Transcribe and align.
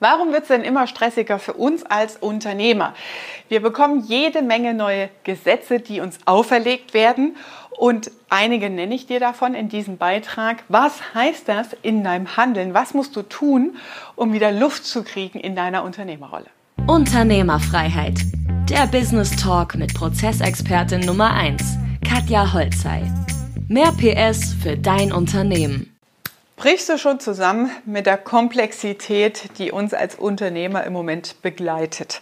Warum 0.00 0.32
wird 0.32 0.42
es 0.42 0.48
denn 0.48 0.62
immer 0.62 0.86
stressiger 0.86 1.38
für 1.38 1.52
uns 1.52 1.84
als 1.84 2.16
Unternehmer? 2.16 2.94
Wir 3.50 3.60
bekommen 3.60 4.02
jede 4.06 4.40
Menge 4.40 4.72
neue 4.72 5.10
Gesetze, 5.24 5.78
die 5.78 6.00
uns 6.00 6.18
auferlegt 6.24 6.94
werden. 6.94 7.36
Und 7.76 8.10
einige 8.30 8.70
nenne 8.70 8.94
ich 8.94 9.06
dir 9.06 9.20
davon 9.20 9.54
in 9.54 9.68
diesem 9.68 9.98
Beitrag. 9.98 10.64
Was 10.68 11.14
heißt 11.14 11.46
das 11.46 11.76
in 11.82 12.02
deinem 12.02 12.38
Handeln? 12.38 12.72
Was 12.72 12.94
musst 12.94 13.14
du 13.14 13.20
tun, 13.22 13.76
um 14.16 14.32
wieder 14.32 14.52
Luft 14.52 14.86
zu 14.86 15.04
kriegen 15.04 15.38
in 15.38 15.54
deiner 15.54 15.84
Unternehmerrolle? 15.84 16.46
Unternehmerfreiheit. 16.86 18.20
Der 18.70 18.86
Business 18.86 19.36
Talk 19.36 19.74
mit 19.74 19.92
Prozessexpertin 19.92 21.00
Nummer 21.00 21.34
1, 21.34 21.62
Katja 22.08 22.50
Holzei. 22.54 23.02
Mehr 23.68 23.92
PS 23.92 24.54
für 24.62 24.78
dein 24.78 25.12
Unternehmen 25.12 25.89
brichst 26.60 26.90
du 26.90 26.98
schon 26.98 27.20
zusammen 27.20 27.70
mit 27.86 28.04
der 28.04 28.18
Komplexität, 28.18 29.56
die 29.56 29.72
uns 29.72 29.94
als 29.94 30.16
Unternehmer 30.16 30.84
im 30.84 30.92
Moment 30.92 31.40
begleitet. 31.40 32.20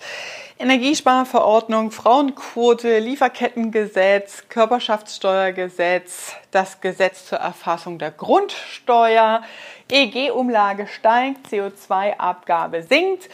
Energiesparverordnung, 0.61 1.91
Frauenquote, 1.91 3.01
Lieferkettengesetz, 3.01 4.45
Körperschaftssteuergesetz, 4.49 6.37
das 6.53 6.81
Gesetz 6.81 7.27
zur 7.27 7.39
Erfassung 7.39 7.99
der 7.99 8.13
Grundsteuer, 8.13 9.43
EG-Umlage 9.91 10.87
steigt, 10.87 11.49
CO2-Abgabe 11.49 12.85
sinkt, 12.85 13.29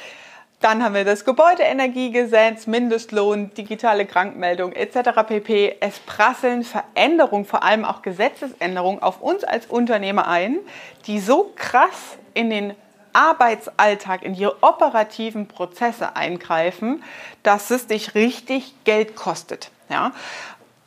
dann 0.65 0.83
haben 0.83 0.95
wir 0.95 1.05
das 1.05 1.27
Gebäudeenergiegesetz, 1.27 2.67
Mindestlohn, 2.67 3.53
digitale 3.53 4.07
Krankmeldung 4.07 4.73
etc. 4.73 5.11
pp. 5.27 5.77
Es 5.81 5.99
prasseln 5.99 6.65
Veränderungen, 6.65 7.45
vor 7.45 7.63
allem 7.63 7.85
auch 7.85 8.01
Gesetzesänderungen 8.01 9.03
auf 9.03 9.21
uns 9.21 9.45
als 9.45 9.67
Unternehmer 9.67 10.27
ein, 10.27 10.59
die 11.07 11.21
so 11.21 11.53
krass 11.55 12.17
in 12.33 12.49
den 12.49 12.75
Arbeitsalltag, 13.13 14.23
in 14.23 14.33
die 14.33 14.47
operativen 14.47 15.49
Prozesse 15.49 16.17
eingreifen, 16.17 17.05
dass 17.43 17.71
es 17.71 17.87
dich 17.87 18.15
richtig 18.15 18.73
Geld 18.85 19.17
kostet. 19.17 19.71
Ja? 19.91 20.13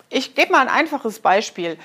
Ich 0.09 0.33
gebe 0.33 0.53
mal 0.53 0.61
ein 0.61 0.69
einfaches 0.69 1.19
Beispiel. 1.19 1.77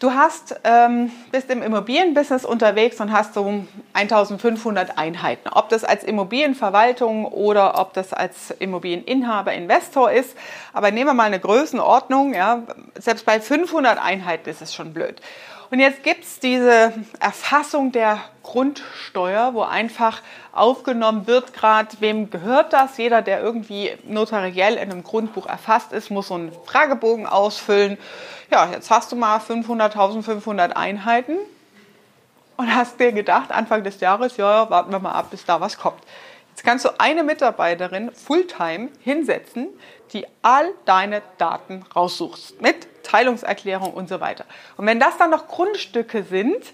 Du 0.00 0.14
hast, 0.14 0.58
ähm, 0.64 1.12
bist 1.30 1.50
im 1.50 1.60
Immobilienbusiness 1.62 2.46
unterwegs 2.46 3.02
und 3.02 3.12
hast 3.12 3.34
so 3.34 3.64
1500 3.92 4.96
Einheiten. 4.96 5.50
Ob 5.52 5.68
das 5.68 5.84
als 5.84 6.04
Immobilienverwaltung 6.04 7.26
oder 7.26 7.78
ob 7.78 7.92
das 7.92 8.14
als 8.14 8.50
Immobilieninhaber, 8.50 9.52
Investor 9.52 10.10
ist. 10.10 10.38
Aber 10.72 10.90
nehmen 10.90 11.10
wir 11.10 11.12
mal 11.12 11.24
eine 11.24 11.38
Größenordnung. 11.38 12.32
Ja, 12.32 12.62
selbst 12.94 13.26
bei 13.26 13.42
500 13.42 14.02
Einheiten 14.02 14.48
ist 14.48 14.62
es 14.62 14.74
schon 14.74 14.94
blöd. 14.94 15.20
Und 15.70 15.78
jetzt 15.78 16.02
gibt 16.02 16.24
es 16.24 16.40
diese 16.40 16.92
Erfassung 17.20 17.92
der 17.92 18.20
Grundsteuer, 18.42 19.54
wo 19.54 19.62
einfach 19.62 20.20
aufgenommen 20.52 21.28
wird, 21.28 21.54
gerade 21.54 21.88
wem 22.00 22.28
gehört 22.28 22.72
das. 22.72 22.98
Jeder, 22.98 23.22
der 23.22 23.40
irgendwie 23.40 23.92
notariell 24.04 24.74
in 24.74 24.90
einem 24.90 25.04
Grundbuch 25.04 25.46
erfasst 25.46 25.92
ist, 25.92 26.10
muss 26.10 26.28
so 26.28 26.34
einen 26.34 26.52
Fragebogen 26.64 27.26
ausfüllen. 27.26 27.98
Ja, 28.50 28.68
jetzt 28.72 28.90
hast 28.90 29.12
du 29.12 29.16
mal 29.16 29.38
500, 29.38 29.92
1500 29.92 30.76
Einheiten 30.76 31.36
und 32.56 32.74
hast 32.74 32.98
dir 32.98 33.12
gedacht, 33.12 33.52
Anfang 33.52 33.84
des 33.84 34.00
Jahres, 34.00 34.36
ja, 34.36 34.68
warten 34.70 34.90
wir 34.90 34.98
mal 34.98 35.12
ab, 35.12 35.30
bis 35.30 35.44
da 35.44 35.60
was 35.60 35.78
kommt. 35.78 36.02
Jetzt 36.50 36.64
kannst 36.64 36.84
du 36.84 36.88
eine 36.98 37.22
Mitarbeiterin 37.22 38.10
Fulltime 38.10 38.88
hinsetzen, 39.00 39.68
die 40.12 40.26
all 40.42 40.72
deine 40.84 41.22
Daten 41.38 41.84
raussuchst 41.94 42.60
mit 42.60 42.88
Teilungserklärung 43.02 43.92
und 43.92 44.08
so 44.08 44.20
weiter. 44.20 44.44
Und 44.76 44.86
wenn 44.86 45.00
das 45.00 45.16
dann 45.18 45.30
noch 45.30 45.48
Grundstücke 45.48 46.22
sind, 46.22 46.64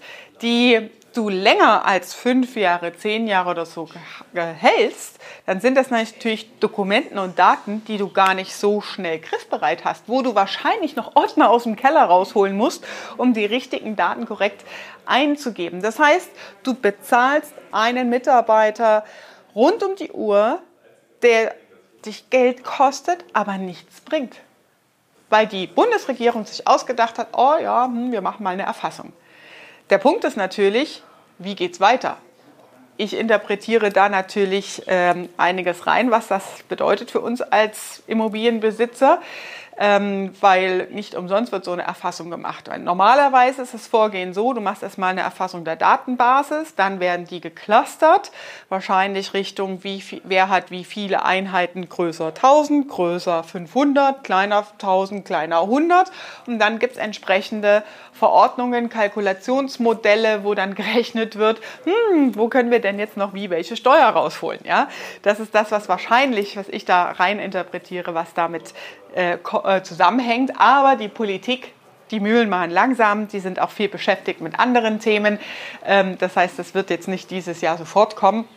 die 0.41 0.89
du 1.13 1.29
länger 1.29 1.85
als 1.85 2.13
fünf 2.13 2.55
Jahre, 2.55 2.95
zehn 2.95 3.27
Jahre 3.27 3.49
oder 3.49 3.65
so 3.65 3.89
hältst, 4.33 5.19
dann 5.47 5.59
sind 5.61 5.75
das 5.75 5.89
natürlich 5.89 6.59
Dokumenten 6.59 7.17
und 7.17 7.39
Daten, 7.39 7.83
die 7.87 7.97
du 7.97 8.11
gar 8.11 8.35
nicht 8.35 8.53
so 8.53 8.81
schnell 8.81 9.19
griffbereit 9.19 9.83
hast, 9.83 10.03
wo 10.07 10.21
du 10.21 10.35
wahrscheinlich 10.35 10.95
noch 10.95 11.15
Ordner 11.15 11.49
aus 11.49 11.63
dem 11.63 11.75
Keller 11.75 12.03
rausholen 12.03 12.55
musst, 12.55 12.85
um 13.17 13.33
die 13.33 13.45
richtigen 13.45 13.95
Daten 13.95 14.25
korrekt 14.25 14.63
einzugeben. 15.05 15.81
Das 15.81 15.97
heißt, 15.97 16.29
du 16.61 16.75
bezahlst 16.75 17.53
einen 17.71 18.09
Mitarbeiter 18.09 19.03
rund 19.55 19.81
um 19.81 19.95
die 19.95 20.11
Uhr, 20.11 20.61
der 21.23 21.55
dich 22.07 22.29
Geld 22.29 22.63
kostet, 22.63 23.23
aber 23.33 23.57
nichts 23.57 24.01
bringt. 24.01 24.37
Weil 25.29 25.45
die 25.45 25.67
Bundesregierung 25.67 26.45
sich 26.45 26.67
ausgedacht 26.67 27.19
hat, 27.19 27.29
oh 27.33 27.55
ja, 27.61 27.85
hm, 27.85 28.11
wir 28.11 28.21
machen 28.21 28.43
mal 28.43 28.51
eine 28.51 28.63
Erfassung. 28.63 29.13
Der 29.89 29.97
Punkt 29.99 30.23
ist 30.23 30.37
natürlich, 30.37 31.03
wie 31.37 31.55
geht 31.55 31.73
es 31.73 31.79
weiter? 31.79 32.17
Ich 32.99 33.13
interpretiere 33.15 33.91
da 33.91 34.09
natürlich 34.09 34.81
ähm, 34.87 35.29
einiges 35.37 35.85
rein, 35.85 36.09
was 36.09 36.27
das 36.27 36.43
bedeutet 36.67 37.11
für 37.11 37.21
uns 37.21 37.41
als 37.41 38.01
Immobilienbesitzer 38.07 39.21
ähm, 39.77 40.33
weil 40.41 40.87
nicht 40.91 41.15
umsonst 41.15 41.51
wird 41.51 41.63
so 41.63 41.71
eine 41.71 41.83
Erfassung 41.83 42.31
gemacht. 42.31 42.69
Weil 42.69 42.79
normalerweise 42.79 43.61
ist 43.61 43.73
das 43.73 43.87
Vorgehen 43.87 44.33
so, 44.33 44.53
du 44.53 44.61
machst 44.61 44.83
erstmal 44.83 45.11
eine 45.11 45.21
Erfassung 45.21 45.63
der 45.63 45.75
Datenbasis, 45.75 46.75
dann 46.75 46.99
werden 46.99 47.25
die 47.25 47.41
geclustert, 47.41 48.31
wahrscheinlich 48.69 49.33
Richtung, 49.33 49.83
wie 49.83 50.03
wer 50.23 50.49
hat 50.49 50.71
wie 50.71 50.83
viele 50.83 51.23
Einheiten 51.23 51.87
größer 51.89 52.27
1000, 52.27 52.89
größer 52.89 53.43
500, 53.43 54.23
kleiner 54.23 54.65
1000, 54.73 55.25
kleiner 55.25 55.61
100 55.61 56.11
und 56.47 56.59
dann 56.59 56.79
gibt 56.79 56.93
es 56.93 56.97
entsprechende 56.97 57.83
Verordnungen, 58.13 58.89
Kalkulationsmodelle, 58.89 60.43
wo 60.43 60.55
dann 60.55 60.75
gerechnet 60.75 61.37
wird, 61.37 61.61
hm, 61.83 62.35
wo 62.35 62.47
können 62.47 62.71
wir 62.71 62.79
denn 62.79 62.99
jetzt 62.99 63.17
noch 63.17 63.33
wie 63.33 63.49
welche 63.49 63.75
Steuer 63.75 64.07
rausholen. 64.07 64.59
Ja? 64.63 64.89
Das 65.21 65.39
ist 65.39 65.53
das, 65.53 65.71
was 65.71 65.87
wahrscheinlich, 65.87 66.57
was 66.57 66.67
ich 66.69 66.85
da 66.85 67.11
rein 67.11 67.39
interpretiere, 67.39 68.15
was 68.15 68.33
damit 68.33 68.73
äh, 69.17 69.33
äh, 69.33 69.81
zusammenhängt. 69.81 70.59
Aber 70.59 70.95
die 70.95 71.07
Politik, 71.07 71.73
die 72.11 72.19
Mühlen 72.19 72.49
machen 72.49 72.69
langsam, 72.69 73.27
die 73.27 73.39
sind 73.39 73.59
auch 73.59 73.71
viel 73.71 73.89
beschäftigt 73.89 74.41
mit 74.41 74.59
anderen 74.59 74.99
Themen. 74.99 75.39
Ähm, 75.83 76.19
das 76.19 76.35
heißt, 76.35 76.59
es 76.59 76.75
wird 76.75 76.91
jetzt 76.91 77.07
nicht 77.07 77.31
dieses 77.31 77.61
Jahr 77.61 77.79
sofort 77.79 78.15
kommen. 78.15 78.47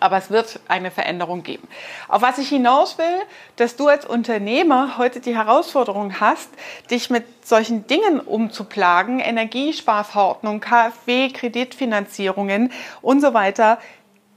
Aber 0.00 0.16
es 0.16 0.28
wird 0.28 0.58
eine 0.66 0.90
Veränderung 0.90 1.44
geben. 1.44 1.68
Auf 2.08 2.20
was 2.20 2.38
ich 2.38 2.48
hinaus 2.48 2.98
will, 2.98 3.22
dass 3.54 3.76
du 3.76 3.86
als 3.86 4.04
Unternehmer 4.04 4.98
heute 4.98 5.20
die 5.20 5.36
Herausforderung 5.36 6.18
hast, 6.18 6.50
dich 6.90 7.08
mit 7.08 7.46
solchen 7.46 7.86
Dingen 7.86 8.18
umzuplagen, 8.18 9.20
Energiesparverordnung, 9.20 10.58
KfW, 10.58 11.30
Kreditfinanzierungen 11.30 12.72
und 13.02 13.20
so 13.20 13.34
weiter, 13.34 13.78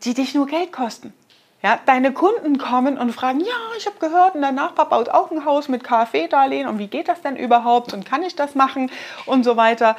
die 0.04 0.14
dich 0.14 0.36
nur 0.36 0.46
Geld 0.46 0.72
kosten. 0.72 1.12
Ja, 1.62 1.78
deine 1.86 2.14
Kunden 2.14 2.58
kommen 2.58 2.97
und 2.97 3.12
fragen, 3.12 3.42
ja, 3.42 3.56
ich 3.78 3.86
habe 3.86 3.97
gehört, 4.00 4.36
der 4.36 4.53
Nachbar 4.53 4.88
baut 4.88 5.09
auch 5.09 5.30
ein 5.30 5.44
Haus 5.44 5.68
mit 5.68 5.84
KfW-Darlehen 5.84 6.70
und 6.70 6.80
wie 6.80 6.88
geht 6.88 7.09
das 7.09 7.22
denn 7.22 7.36
überhaupt 7.36 7.94
und 7.94 8.06
kann 8.06 8.24
ich 8.24 8.36
das 8.36 8.56
machen 8.56 8.90
und 9.25 9.44
so 9.44 9.58
weiter. 9.58 9.97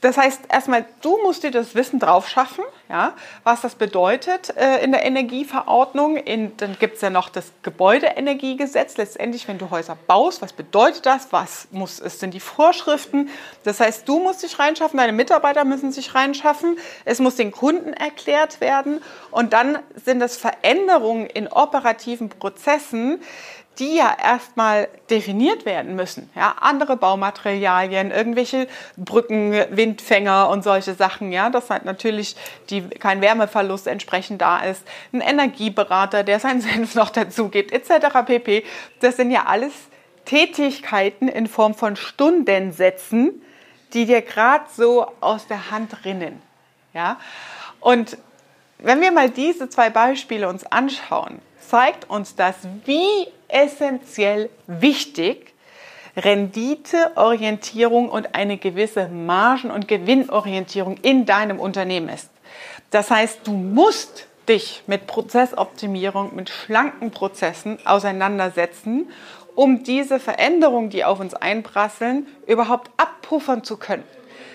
Das 0.00 0.16
heißt, 0.16 0.42
erstmal, 0.48 0.86
du 1.02 1.18
musst 1.22 1.42
dir 1.42 1.50
das 1.50 1.74
Wissen 1.74 1.98
drauf 1.98 2.26
schaffen, 2.26 2.64
ja, 2.88 3.12
was 3.44 3.60
das 3.60 3.74
bedeutet 3.74 4.56
äh, 4.56 4.82
in 4.82 4.92
der 4.92 5.04
Energieverordnung. 5.04 6.16
In, 6.16 6.56
dann 6.56 6.76
gibt 6.78 6.96
es 6.96 7.02
ja 7.02 7.10
noch 7.10 7.28
das 7.28 7.52
Gebäudeenergiegesetz. 7.62 8.96
Letztendlich, 8.96 9.46
wenn 9.46 9.58
du 9.58 9.70
Häuser 9.70 9.98
baust, 10.06 10.40
was 10.40 10.54
bedeutet 10.54 11.04
das? 11.04 11.28
Was 11.32 11.68
muss, 11.70 12.00
es 12.00 12.18
sind 12.18 12.32
die 12.32 12.40
Vorschriften? 12.40 13.28
Das 13.64 13.80
heißt, 13.80 14.08
du 14.08 14.20
musst 14.20 14.42
dich 14.42 14.58
reinschaffen, 14.58 14.98
deine 14.98 15.12
Mitarbeiter 15.12 15.64
müssen 15.64 15.92
sich 15.92 16.14
reinschaffen. 16.14 16.78
Es 17.04 17.18
muss 17.18 17.36
den 17.36 17.52
Kunden 17.52 17.92
erklärt 17.92 18.62
werden. 18.62 19.02
Und 19.30 19.52
dann 19.52 19.78
sind 20.02 20.22
es 20.22 20.36
Veränderungen 20.36 21.26
in 21.26 21.46
operativen 21.46 22.30
Prozessen, 22.30 23.20
die 23.78 23.96
ja 23.96 24.14
erstmal 24.22 24.88
definiert 25.08 25.64
werden 25.64 25.96
müssen. 25.96 26.28
Ja, 26.34 26.56
andere 26.60 26.96
Baumaterialien, 26.96 28.10
irgendwelche 28.10 28.68
Brücken, 28.96 29.52
Windfänger 29.52 30.50
und 30.50 30.62
solche 30.62 30.94
Sachen, 30.94 31.32
ja, 31.32 31.48
dass 31.48 31.70
halt 31.70 31.84
natürlich 31.84 32.36
die, 32.68 32.82
kein 32.82 33.22
Wärmeverlust 33.22 33.86
entsprechend 33.86 34.42
da 34.42 34.58
ist. 34.58 34.82
Ein 35.12 35.22
Energieberater, 35.22 36.24
der 36.24 36.40
seinen 36.40 36.60
Senf 36.60 36.94
noch 36.94 37.10
dazu 37.10 37.48
gibt, 37.48 37.72
etc. 37.72 38.24
pp. 38.26 38.64
Das 39.00 39.16
sind 39.16 39.30
ja 39.30 39.46
alles 39.46 39.72
Tätigkeiten 40.26 41.28
in 41.28 41.46
Form 41.46 41.74
von 41.74 41.96
Stundensätzen, 41.96 43.42
die 43.94 44.04
dir 44.04 44.20
gerade 44.20 44.64
so 44.76 45.10
aus 45.20 45.46
der 45.46 45.70
Hand 45.70 46.04
rinnen. 46.04 46.42
Ja? 46.92 47.18
Und 47.80 48.18
wenn 48.78 49.00
wir 49.00 49.10
mal 49.10 49.30
diese 49.30 49.68
zwei 49.68 49.90
Beispiele 49.90 50.48
uns 50.48 50.64
anschauen, 50.66 51.40
zeigt 51.60 52.08
uns 52.10 52.34
das, 52.34 52.56
wie 52.84 53.28
essentiell 53.48 54.50
wichtig 54.66 55.54
Renditeorientierung 56.16 58.08
und 58.08 58.34
eine 58.34 58.58
gewisse 58.58 59.08
Margen- 59.08 59.70
und 59.70 59.88
Gewinnorientierung 59.88 60.96
in 61.02 61.26
deinem 61.26 61.60
Unternehmen 61.60 62.08
ist. 62.08 62.30
Das 62.90 63.10
heißt, 63.10 63.40
du 63.44 63.52
musst 63.52 64.26
dich 64.48 64.82
mit 64.86 65.06
Prozessoptimierung, 65.06 66.34
mit 66.34 66.50
schlanken 66.50 67.12
Prozessen 67.12 67.78
auseinandersetzen, 67.86 69.10
um 69.54 69.84
diese 69.84 70.18
Veränderungen, 70.18 70.90
die 70.90 71.04
auf 71.04 71.20
uns 71.20 71.34
einprasseln, 71.34 72.26
überhaupt 72.46 72.90
abpuffern 72.96 73.62
zu 73.62 73.76
können. 73.76 74.04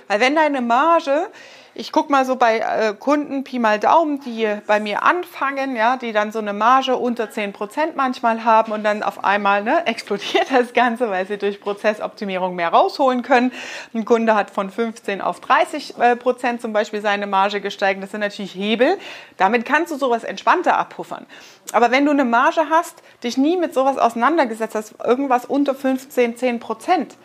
Weil 0.07 0.19
wenn 0.19 0.35
deine 0.35 0.61
Marge 0.61 1.27
ich 1.77 1.91
gucke 1.91 2.09
mal 2.09 2.25
so 2.25 2.37
bei 2.37 2.59
äh, 2.59 2.93
Kunden, 2.97 3.43
Pi 3.43 3.59
mal 3.59 3.79
Daumen, 3.79 4.21
die 4.21 4.47
bei 4.65 4.79
mir 4.79 5.03
anfangen, 5.03 5.75
ja, 5.75 5.97
die 5.97 6.13
dann 6.13 6.31
so 6.31 6.39
eine 6.39 6.53
Marge 6.53 6.95
unter 6.95 7.29
10 7.29 7.51
Prozent 7.51 7.97
manchmal 7.97 8.45
haben 8.45 8.71
und 8.71 8.83
dann 8.83 9.03
auf 9.03 9.25
einmal 9.25 9.61
ne, 9.61 9.81
explodiert 9.85 10.47
das 10.51 10.71
Ganze, 10.71 11.09
weil 11.09 11.27
sie 11.27 11.37
durch 11.37 11.59
Prozessoptimierung 11.59 12.55
mehr 12.55 12.69
rausholen 12.69 13.23
können. 13.23 13.51
Ein 13.93 14.05
Kunde 14.05 14.35
hat 14.35 14.51
von 14.51 14.69
15 14.69 15.19
auf 15.19 15.41
30 15.41 15.99
äh, 15.99 16.15
Prozent 16.15 16.61
zum 16.61 16.71
Beispiel 16.71 17.01
seine 17.01 17.27
Marge 17.27 17.59
gesteigert. 17.59 18.03
Das 18.03 18.11
sind 18.11 18.21
natürlich 18.21 18.55
Hebel. 18.55 18.97
Damit 19.35 19.65
kannst 19.65 19.91
du 19.91 19.97
sowas 19.97 20.23
entspannter 20.23 20.77
abpuffern. 20.77 21.25
Aber 21.73 21.91
wenn 21.91 22.05
du 22.05 22.11
eine 22.11 22.25
Marge 22.25 22.69
hast, 22.69 23.03
dich 23.21 23.37
nie 23.37 23.57
mit 23.57 23.73
sowas 23.73 23.97
auseinandergesetzt 23.97 24.75
hast, 24.75 24.95
irgendwas 25.03 25.43
unter 25.43 25.75
15, 25.75 26.37
10 26.37 26.59
Prozent, 26.61 27.17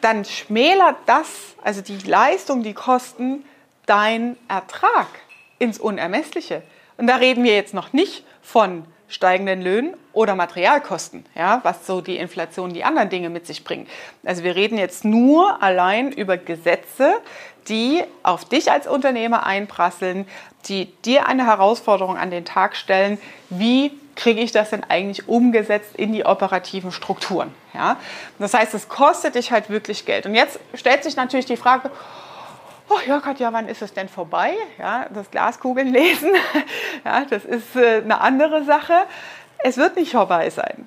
dann 0.00 0.24
schmälert 0.24 0.96
das, 1.06 1.28
also 1.62 1.82
die 1.82 1.98
Leistung, 1.98 2.62
die 2.62 2.72
Kosten, 2.72 3.44
dein 3.88 4.36
Ertrag 4.48 5.08
ins 5.58 5.78
Unermessliche. 5.78 6.62
Und 6.96 7.06
da 7.06 7.16
reden 7.16 7.44
wir 7.44 7.54
jetzt 7.54 7.74
noch 7.74 7.92
nicht 7.92 8.24
von 8.42 8.84
steigenden 9.08 9.62
Löhnen 9.62 9.96
oder 10.12 10.34
Materialkosten, 10.34 11.24
ja, 11.34 11.60
was 11.62 11.86
so 11.86 12.00
die 12.00 12.18
Inflation, 12.18 12.74
die 12.74 12.84
anderen 12.84 13.08
Dinge 13.08 13.30
mit 13.30 13.46
sich 13.46 13.64
bringen. 13.64 13.86
Also 14.24 14.44
wir 14.44 14.54
reden 14.54 14.76
jetzt 14.76 15.04
nur 15.04 15.62
allein 15.62 16.12
über 16.12 16.36
Gesetze, 16.36 17.14
die 17.68 18.02
auf 18.22 18.44
dich 18.44 18.70
als 18.70 18.86
Unternehmer 18.86 19.46
einprasseln, 19.46 20.26
die 20.66 20.86
dir 21.02 21.26
eine 21.26 21.46
Herausforderung 21.46 22.18
an 22.18 22.30
den 22.30 22.44
Tag 22.44 22.76
stellen, 22.76 23.18
wie 23.48 23.92
kriege 24.16 24.40
ich 24.40 24.52
das 24.52 24.70
denn 24.70 24.84
eigentlich 24.84 25.28
umgesetzt 25.28 25.94
in 25.94 26.12
die 26.12 26.24
operativen 26.24 26.90
Strukturen. 26.90 27.54
Ja? 27.72 27.96
Das 28.38 28.52
heißt, 28.52 28.74
es 28.74 28.88
kostet 28.88 29.36
dich 29.36 29.52
halt 29.52 29.70
wirklich 29.70 30.04
Geld. 30.04 30.26
Und 30.26 30.34
jetzt 30.34 30.58
stellt 30.74 31.04
sich 31.04 31.16
natürlich 31.16 31.46
die 31.46 31.56
Frage, 31.56 31.90
oh 32.88 32.98
ja 33.06 33.18
Gott, 33.18 33.38
ja, 33.38 33.52
wann 33.52 33.68
ist 33.68 33.82
es 33.82 33.92
denn 33.92 34.08
vorbei? 34.08 34.54
Ja, 34.78 35.06
das 35.12 35.30
Glaskugeln 35.30 35.88
lesen, 35.92 36.30
ja, 37.04 37.24
das 37.24 37.44
ist 37.44 37.76
äh, 37.76 38.02
eine 38.02 38.20
andere 38.20 38.64
Sache. 38.64 38.94
Es 39.58 39.76
wird 39.76 39.96
nicht 39.96 40.12
vorbei 40.12 40.50
sein. 40.50 40.86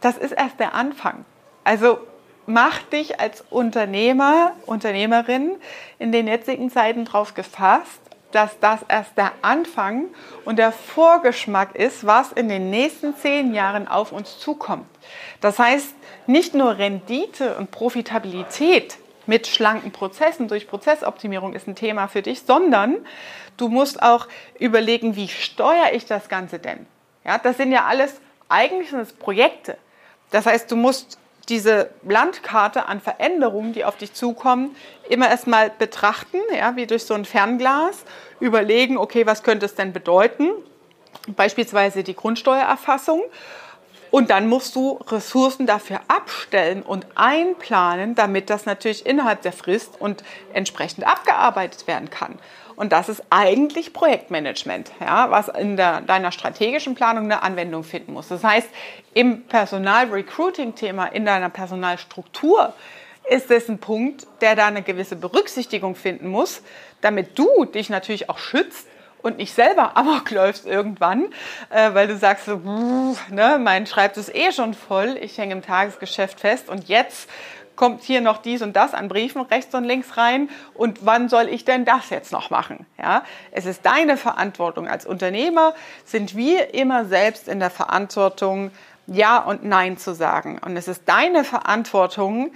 Das 0.00 0.16
ist 0.16 0.32
erst 0.32 0.58
der 0.60 0.74
Anfang. 0.74 1.24
Also 1.64 1.98
mach 2.46 2.82
dich 2.84 3.20
als 3.20 3.44
Unternehmer, 3.50 4.52
Unternehmerin 4.66 5.56
in 5.98 6.12
den 6.12 6.26
jetzigen 6.26 6.70
Zeiten 6.70 7.04
darauf 7.04 7.34
gefasst, 7.34 8.00
dass 8.32 8.58
das 8.60 8.80
erst 8.88 9.16
der 9.16 9.32
Anfang 9.42 10.06
und 10.44 10.58
der 10.58 10.72
Vorgeschmack 10.72 11.74
ist, 11.74 12.06
was 12.06 12.32
in 12.32 12.48
den 12.48 12.70
nächsten 12.70 13.16
zehn 13.16 13.54
Jahren 13.54 13.88
auf 13.88 14.12
uns 14.12 14.38
zukommt. 14.38 14.86
Das 15.40 15.58
heißt, 15.58 15.94
nicht 16.26 16.54
nur 16.54 16.78
Rendite 16.78 17.56
und 17.56 17.70
Profitabilität 17.70 18.98
mit 19.28 19.46
schlanken 19.46 19.92
Prozessen 19.92 20.48
durch 20.48 20.66
Prozessoptimierung 20.66 21.52
ist 21.52 21.68
ein 21.68 21.76
Thema 21.76 22.08
für 22.08 22.22
dich, 22.22 22.42
sondern 22.42 22.96
du 23.56 23.68
musst 23.68 24.02
auch 24.02 24.26
überlegen, 24.58 25.14
wie 25.14 25.28
steuere 25.28 25.92
ich 25.92 26.06
das 26.06 26.28
Ganze 26.28 26.58
denn? 26.58 26.86
Ja, 27.24 27.38
das 27.38 27.58
sind 27.58 27.70
ja 27.70 27.84
alles 27.84 28.20
eigentlich 28.48 28.90
sind 28.90 29.00
es 29.00 29.12
Projekte. 29.12 29.76
Das 30.30 30.46
heißt, 30.46 30.70
du 30.70 30.76
musst 30.76 31.18
diese 31.48 31.90
Landkarte 32.06 32.86
an 32.86 33.00
Veränderungen, 33.00 33.72
die 33.72 33.84
auf 33.84 33.96
dich 33.96 34.12
zukommen, 34.12 34.76
immer 35.08 35.30
erstmal 35.30 35.70
betrachten, 35.70 36.38
ja, 36.54 36.76
wie 36.76 36.86
durch 36.86 37.04
so 37.04 37.14
ein 37.14 37.24
Fernglas, 37.24 38.04
überlegen, 38.40 38.98
okay, 38.98 39.26
was 39.26 39.42
könnte 39.42 39.66
es 39.66 39.74
denn 39.74 39.92
bedeuten? 39.92 40.50
Beispielsweise 41.26 42.02
die 42.02 42.14
Grundsteuererfassung 42.14 43.22
und 44.10 44.30
dann 44.30 44.48
musst 44.48 44.74
du 44.74 44.98
Ressourcen 45.08 45.66
dafür 45.66 46.00
abstellen 46.08 46.82
und 46.82 47.06
einplanen, 47.14 48.14
damit 48.14 48.50
das 48.50 48.66
natürlich 48.66 49.06
innerhalb 49.06 49.42
der 49.42 49.52
Frist 49.52 50.00
und 50.00 50.24
entsprechend 50.52 51.06
abgearbeitet 51.06 51.86
werden 51.86 52.10
kann. 52.10 52.38
Und 52.76 52.92
das 52.92 53.08
ist 53.08 53.24
eigentlich 53.30 53.92
Projektmanagement, 53.92 54.92
ja, 55.00 55.32
was 55.32 55.48
in 55.48 55.76
der, 55.76 56.00
deiner 56.00 56.30
strategischen 56.30 56.94
Planung 56.94 57.24
eine 57.24 57.42
Anwendung 57.42 57.82
finden 57.82 58.12
muss. 58.12 58.28
Das 58.28 58.44
heißt, 58.44 58.68
im 59.14 59.42
Personal-Recruiting-Thema, 59.46 61.06
in 61.06 61.24
deiner 61.24 61.50
Personalstruktur, 61.50 62.72
ist 63.28 63.50
es 63.50 63.68
ein 63.68 63.78
Punkt, 63.78 64.26
der 64.40 64.54
da 64.54 64.66
eine 64.66 64.82
gewisse 64.82 65.16
Berücksichtigung 65.16 65.96
finden 65.96 66.28
muss, 66.28 66.62
damit 67.00 67.38
du 67.38 67.64
dich 67.64 67.90
natürlich 67.90 68.30
auch 68.30 68.38
schützt 68.38 68.86
und 69.22 69.38
nicht 69.38 69.54
selber 69.54 69.96
amok 69.96 70.30
läufst 70.30 70.66
irgendwann, 70.66 71.26
äh, 71.70 71.94
weil 71.94 72.08
du 72.08 72.16
sagst 72.16 72.46
so, 72.46 72.56
ne, 73.30 73.58
mein 73.60 73.86
Schreibtisch 73.86 74.28
ist 74.28 74.34
eh 74.34 74.52
schon 74.52 74.74
voll, 74.74 75.16
ich 75.20 75.38
hänge 75.38 75.52
im 75.52 75.62
Tagesgeschäft 75.62 76.40
fest 76.40 76.68
und 76.68 76.88
jetzt 76.88 77.28
kommt 77.78 78.02
hier 78.02 78.20
noch 78.20 78.38
dies 78.38 78.60
und 78.60 78.74
das 78.74 78.92
an 78.92 79.08
Briefen 79.08 79.40
rechts 79.42 79.74
und 79.74 79.84
links 79.84 80.16
rein 80.16 80.50
und 80.74 81.06
wann 81.06 81.28
soll 81.28 81.48
ich 81.48 81.64
denn 81.64 81.84
das 81.84 82.10
jetzt 82.10 82.32
noch 82.32 82.50
machen? 82.50 82.86
Ja, 82.98 83.22
es 83.52 83.66
ist 83.66 83.86
deine 83.86 84.16
Verantwortung 84.16 84.88
als 84.88 85.06
Unternehmer, 85.06 85.74
sind 86.04 86.36
wir 86.36 86.74
immer 86.74 87.04
selbst 87.04 87.46
in 87.48 87.60
der 87.60 87.70
Verantwortung, 87.70 88.72
ja 89.06 89.38
und 89.38 89.64
nein 89.64 89.96
zu 89.96 90.14
sagen. 90.14 90.60
Und 90.64 90.76
es 90.76 90.88
ist 90.88 91.02
deine 91.06 91.44
Verantwortung, 91.44 92.52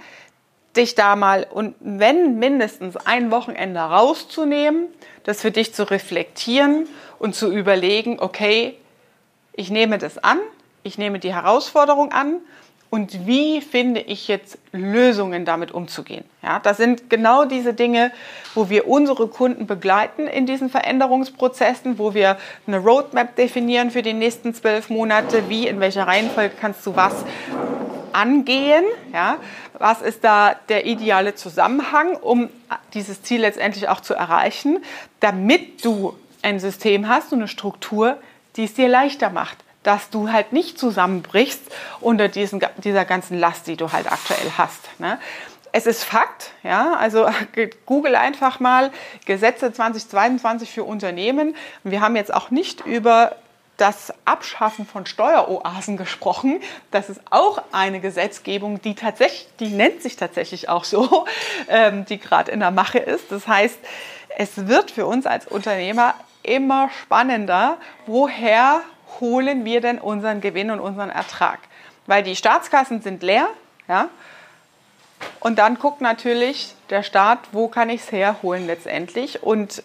dich 0.75 0.95
da 0.95 1.15
mal 1.15 1.45
und 1.49 1.75
wenn 1.79 2.39
mindestens 2.39 2.97
ein 2.97 3.31
Wochenende 3.31 3.79
rauszunehmen, 3.79 4.87
das 5.23 5.41
für 5.41 5.51
dich 5.51 5.73
zu 5.73 5.89
reflektieren 5.89 6.87
und 7.19 7.35
zu 7.35 7.51
überlegen, 7.51 8.19
okay, 8.19 8.77
ich 9.53 9.69
nehme 9.69 9.97
das 9.97 10.17
an, 10.17 10.39
ich 10.81 10.97
nehme 10.97 11.19
die 11.19 11.33
Herausforderung 11.33 12.11
an 12.11 12.39
und 12.93 13.25
wie 13.25 13.59
finde 13.59 14.01
ich 14.01 14.27
jetzt 14.27 14.59
Lösungen 14.71 15.45
damit 15.45 15.71
umzugehen. 15.71 16.25
Ja, 16.43 16.59
das 16.59 16.77
sind 16.77 17.09
genau 17.09 17.43
diese 17.43 17.73
Dinge, 17.73 18.11
wo 18.53 18.69
wir 18.69 18.87
unsere 18.87 19.27
Kunden 19.29 19.65
begleiten 19.65 20.27
in 20.27 20.45
diesen 20.45 20.69
Veränderungsprozessen, 20.69 21.97
wo 21.97 22.13
wir 22.13 22.37
eine 22.67 22.77
Roadmap 22.77 23.35
definieren 23.35 23.89
für 23.89 24.03
die 24.03 24.13
nächsten 24.13 24.53
zwölf 24.53 24.91
Monate, 24.91 25.49
wie, 25.49 25.65
in 25.65 25.79
welcher 25.79 26.05
Reihenfolge 26.05 26.53
kannst 26.61 26.85
du 26.85 26.95
was 26.95 27.15
angehen. 28.11 28.83
Ja? 29.11 29.37
Was 29.79 30.03
ist 30.03 30.23
da 30.23 30.53
der 30.69 30.85
ideale 30.85 31.33
Zusammenhang, 31.33 32.15
um 32.17 32.49
dieses 32.93 33.23
Ziel 33.23 33.41
letztendlich 33.41 33.89
auch 33.89 34.01
zu 34.01 34.13
erreichen, 34.13 34.83
damit 35.19 35.83
du 35.83 36.13
ein 36.43 36.59
System 36.59 37.07
hast, 37.07 37.33
eine 37.33 37.47
Struktur, 37.47 38.17
die 38.55 38.65
es 38.65 38.75
dir 38.75 38.87
leichter 38.87 39.31
macht, 39.31 39.57
dass 39.83 40.09
du 40.09 40.31
halt 40.31 40.53
nicht 40.53 40.79
zusammenbrichst 40.79 41.61
unter 41.99 42.27
diesen, 42.27 42.61
dieser 42.77 43.05
ganzen 43.05 43.37
Last, 43.37 43.67
die 43.67 43.75
du 43.75 43.91
halt 43.91 44.11
aktuell 44.11 44.51
hast. 44.57 44.81
Ne? 44.99 45.19
Es 45.71 45.85
ist 45.85 46.03
Fakt, 46.03 46.51
ja, 46.63 46.93
also 46.93 47.27
google 47.85 48.15
einfach 48.15 48.59
mal 48.59 48.91
Gesetze 49.25 49.73
2022 49.73 50.71
für 50.71 50.83
Unternehmen. 50.83 51.55
Wir 51.83 52.01
haben 52.01 52.15
jetzt 52.15 52.33
auch 52.33 52.51
nicht 52.51 52.85
über 52.85 53.35
das 53.77 54.13
Abschaffen 54.23 54.85
von 54.85 55.05
Steueroasen 55.05 55.97
gesprochen. 55.97 56.61
Das 56.91 57.09
ist 57.09 57.21
auch 57.31 57.61
eine 57.71 57.99
Gesetzgebung, 57.99 58.81
die 58.81 58.93
tatsächlich, 58.93 59.47
die 59.59 59.69
nennt 59.69 60.01
sich 60.03 60.15
tatsächlich 60.15 60.69
auch 60.69 60.83
so, 60.83 61.25
ähm, 61.67 62.05
die 62.05 62.19
gerade 62.19 62.51
in 62.51 62.59
der 62.59 62.71
Mache 62.71 62.99
ist. 62.99 63.31
Das 63.31 63.47
heißt, 63.47 63.79
es 64.37 64.67
wird 64.67 64.91
für 64.91 65.05
uns 65.05 65.25
als 65.25 65.47
Unternehmer 65.47 66.13
immer 66.43 66.89
spannender, 67.01 67.77
woher 68.05 68.81
holen 69.19 69.65
wir 69.65 69.81
denn 69.81 69.99
unseren 69.99 70.41
Gewinn 70.41 70.71
und 70.71 70.79
unseren 70.79 71.09
Ertrag? 71.09 71.59
Weil 72.05 72.23
die 72.23 72.35
Staatskassen 72.35 73.01
sind 73.01 73.23
leer, 73.23 73.47
ja. 73.87 74.09
Und 75.39 75.59
dann 75.59 75.79
guckt 75.79 76.01
natürlich 76.01 76.75
der 76.89 77.03
Staat, 77.03 77.39
wo 77.51 77.67
kann 77.67 77.89
ich 77.89 78.01
es 78.01 78.11
herholen 78.11 78.67
letztendlich. 78.67 79.43
Und 79.43 79.83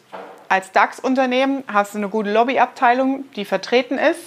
als 0.48 0.72
DAX-Unternehmen 0.72 1.62
hast 1.68 1.94
du 1.94 1.98
eine 1.98 2.08
gute 2.08 2.32
Lobbyabteilung, 2.32 3.24
die 3.36 3.44
vertreten 3.44 3.98
ist. 3.98 4.20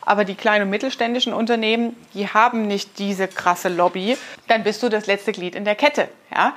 Aber 0.00 0.24
die 0.24 0.34
kleinen 0.34 0.64
und 0.64 0.70
mittelständischen 0.70 1.34
Unternehmen, 1.34 1.94
die 2.14 2.28
haben 2.28 2.66
nicht 2.66 2.98
diese 2.98 3.28
krasse 3.28 3.68
Lobby. 3.68 4.16
Dann 4.46 4.64
bist 4.64 4.82
du 4.82 4.88
das 4.88 5.06
letzte 5.06 5.32
Glied 5.32 5.54
in 5.54 5.64
der 5.64 5.74
Kette. 5.74 6.08
Ja? 6.34 6.54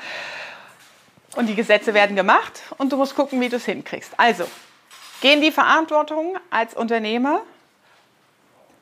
Und 1.36 1.48
die 1.48 1.56
Gesetze 1.56 1.94
werden 1.94 2.16
gemacht 2.16 2.62
und 2.78 2.92
du 2.92 2.98
musst 2.98 3.16
gucken, 3.16 3.42
wie 3.42 3.50
du 3.50 3.58
es 3.58 3.66
hinkriegst. 3.66 4.14
Also, 4.18 4.46
geh 5.22 5.34
in 5.34 5.42
die 5.42 5.52
Verantwortung 5.52 6.38
als 6.50 6.74
Unternehmer. 6.74 7.42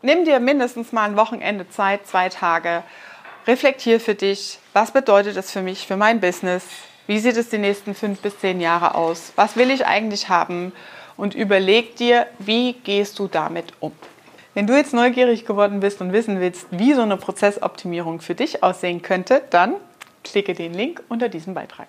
Nimm 0.02 0.24
dir 0.24 0.40
mindestens 0.40 0.94
mal 0.94 1.10
ein 1.10 1.18
Wochenende 1.18 1.70
Zeit, 1.70 2.08
zwei 2.08 2.30
Tage. 2.30 2.84
Reflektier 3.48 4.00
für 4.00 4.16
dich, 4.16 4.60
was 4.72 4.92
bedeutet 4.92 5.36
das 5.36 5.52
für 5.52 5.62
mich, 5.62 5.88
für 5.88 5.98
mein 5.98 6.22
Business, 6.22 6.64
wie 7.08 7.20
sieht 7.20 7.36
es 7.36 7.50
die 7.50 7.58
nächsten 7.58 7.96
fünf 7.96 8.22
bis 8.22 8.40
zehn 8.40 8.62
Jahre 8.62 8.96
aus? 8.96 9.34
Was 9.36 9.58
will 9.58 9.72
ich 9.72 9.86
eigentlich 9.86 10.30
haben? 10.30 10.72
Und 11.18 11.36
überleg 11.36 11.98
dir, 11.98 12.28
wie 12.38 12.74
gehst 12.74 13.20
du 13.20 13.28
damit 13.28 13.74
um? 13.80 13.92
Wenn 14.54 14.68
du 14.68 14.78
jetzt 14.78 14.94
neugierig 14.94 15.46
geworden 15.46 15.80
bist 15.82 16.00
und 16.00 16.14
wissen 16.14 16.40
willst, 16.40 16.68
wie 16.72 16.94
so 16.94 17.02
eine 17.02 17.18
Prozessoptimierung 17.18 18.22
für 18.22 18.36
dich 18.36 18.64
aussehen 18.64 19.02
könnte, 19.02 19.42
dann 19.50 19.76
klicke 20.24 20.54
den 20.54 20.74
Link 20.74 21.04
unter 21.10 21.28
diesem 21.28 21.56
Beitrag. 21.56 21.88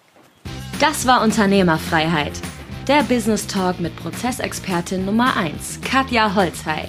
Das 0.80 1.06
war 1.06 1.22
Unternehmerfreiheit. 1.22 2.32
Der 2.88 3.02
Business 3.02 3.46
Talk 3.46 3.78
mit 3.78 3.94
Prozessexpertin 3.96 5.04
Nummer 5.04 5.36
1, 5.36 5.80
Katja 5.82 6.34
Holzhey. 6.34 6.88